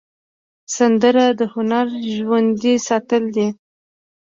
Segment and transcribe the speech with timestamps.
[0.75, 3.47] سندره د هنر ژوندي ساتل دي